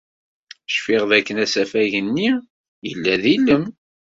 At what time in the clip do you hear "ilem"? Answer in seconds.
3.35-3.65